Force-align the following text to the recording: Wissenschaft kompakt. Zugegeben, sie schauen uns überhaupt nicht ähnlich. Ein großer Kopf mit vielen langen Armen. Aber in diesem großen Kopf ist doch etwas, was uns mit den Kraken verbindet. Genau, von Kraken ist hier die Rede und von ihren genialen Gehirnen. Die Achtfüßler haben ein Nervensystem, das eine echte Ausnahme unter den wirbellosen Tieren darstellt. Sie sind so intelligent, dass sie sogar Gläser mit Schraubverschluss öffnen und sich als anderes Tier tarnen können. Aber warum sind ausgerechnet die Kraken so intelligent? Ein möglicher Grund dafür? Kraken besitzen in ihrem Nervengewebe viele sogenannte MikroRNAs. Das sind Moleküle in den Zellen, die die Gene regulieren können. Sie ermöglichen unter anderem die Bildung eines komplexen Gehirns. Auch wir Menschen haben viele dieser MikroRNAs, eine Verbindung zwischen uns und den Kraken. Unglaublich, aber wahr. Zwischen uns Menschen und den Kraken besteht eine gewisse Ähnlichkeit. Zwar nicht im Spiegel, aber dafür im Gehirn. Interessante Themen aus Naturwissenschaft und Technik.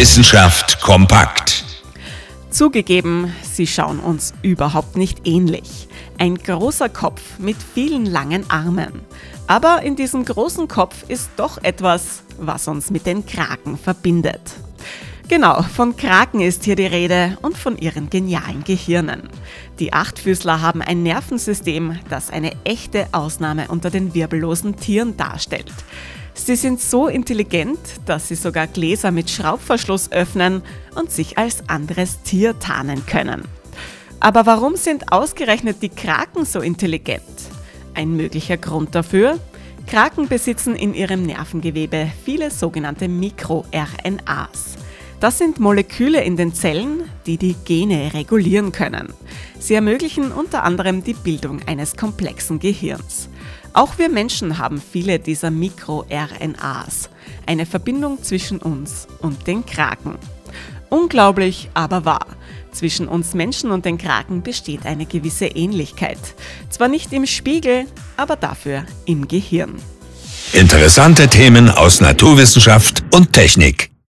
Wissenschaft 0.00 0.80
kompakt. 0.80 1.62
Zugegeben, 2.48 3.34
sie 3.42 3.66
schauen 3.66 4.00
uns 4.00 4.32
überhaupt 4.40 4.96
nicht 4.96 5.26
ähnlich. 5.28 5.88
Ein 6.16 6.36
großer 6.36 6.88
Kopf 6.88 7.20
mit 7.38 7.58
vielen 7.74 8.06
langen 8.06 8.48
Armen. 8.48 9.02
Aber 9.46 9.82
in 9.82 9.96
diesem 9.96 10.24
großen 10.24 10.68
Kopf 10.68 11.04
ist 11.08 11.28
doch 11.36 11.62
etwas, 11.62 12.22
was 12.38 12.66
uns 12.66 12.90
mit 12.90 13.04
den 13.04 13.26
Kraken 13.26 13.76
verbindet. 13.76 14.40
Genau, 15.28 15.60
von 15.62 15.94
Kraken 15.98 16.40
ist 16.40 16.64
hier 16.64 16.76
die 16.76 16.86
Rede 16.86 17.36
und 17.42 17.58
von 17.58 17.76
ihren 17.76 18.08
genialen 18.08 18.64
Gehirnen. 18.64 19.28
Die 19.80 19.92
Achtfüßler 19.92 20.62
haben 20.62 20.80
ein 20.80 21.02
Nervensystem, 21.02 21.98
das 22.08 22.30
eine 22.30 22.52
echte 22.64 23.06
Ausnahme 23.12 23.68
unter 23.68 23.90
den 23.90 24.14
wirbellosen 24.14 24.76
Tieren 24.76 25.18
darstellt. 25.18 25.74
Sie 26.34 26.56
sind 26.56 26.80
so 26.80 27.08
intelligent, 27.08 27.78
dass 28.06 28.28
sie 28.28 28.34
sogar 28.34 28.66
Gläser 28.66 29.10
mit 29.10 29.30
Schraubverschluss 29.30 30.12
öffnen 30.12 30.62
und 30.94 31.10
sich 31.10 31.38
als 31.38 31.68
anderes 31.68 32.22
Tier 32.22 32.58
tarnen 32.58 33.04
können. 33.06 33.42
Aber 34.20 34.46
warum 34.46 34.76
sind 34.76 35.12
ausgerechnet 35.12 35.82
die 35.82 35.88
Kraken 35.88 36.44
so 36.44 36.60
intelligent? 36.60 37.22
Ein 37.94 38.16
möglicher 38.16 38.56
Grund 38.56 38.94
dafür? 38.94 39.38
Kraken 39.86 40.28
besitzen 40.28 40.76
in 40.76 40.94
ihrem 40.94 41.24
Nervengewebe 41.24 42.12
viele 42.24 42.50
sogenannte 42.50 43.08
MikroRNAs. 43.08 44.76
Das 45.20 45.36
sind 45.36 45.58
Moleküle 45.58 46.22
in 46.22 46.36
den 46.36 46.54
Zellen, 46.54 47.02
die 47.26 47.36
die 47.36 47.54
Gene 47.64 48.14
regulieren 48.14 48.72
können. 48.72 49.12
Sie 49.58 49.74
ermöglichen 49.74 50.32
unter 50.32 50.64
anderem 50.64 51.04
die 51.04 51.14
Bildung 51.14 51.60
eines 51.66 51.96
komplexen 51.96 52.58
Gehirns. 52.58 53.28
Auch 53.72 53.98
wir 53.98 54.08
Menschen 54.08 54.58
haben 54.58 54.80
viele 54.80 55.18
dieser 55.18 55.50
MikroRNAs, 55.50 57.08
eine 57.46 57.66
Verbindung 57.66 58.22
zwischen 58.22 58.58
uns 58.58 59.06
und 59.20 59.46
den 59.46 59.64
Kraken. 59.64 60.18
Unglaublich, 60.88 61.70
aber 61.72 62.04
wahr. 62.04 62.26
Zwischen 62.72 63.06
uns 63.08 63.34
Menschen 63.34 63.70
und 63.70 63.84
den 63.84 63.98
Kraken 63.98 64.42
besteht 64.42 64.86
eine 64.86 65.06
gewisse 65.06 65.46
Ähnlichkeit. 65.46 66.18
Zwar 66.68 66.88
nicht 66.88 67.12
im 67.12 67.26
Spiegel, 67.26 67.86
aber 68.16 68.36
dafür 68.36 68.84
im 69.06 69.28
Gehirn. 69.28 69.76
Interessante 70.52 71.28
Themen 71.28 71.70
aus 71.70 72.00
Naturwissenschaft 72.00 73.04
und 73.14 73.32
Technik. 73.32 73.89